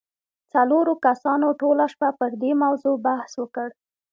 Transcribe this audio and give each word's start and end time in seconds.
څلورو 0.53 0.93
کسانو 1.05 1.47
ټوله 1.61 1.85
شپه 1.93 2.09
پر 2.19 2.31
دې 2.41 2.51
موضوع 2.63 2.95
بحث 3.05 3.31
وکړ 3.41 3.67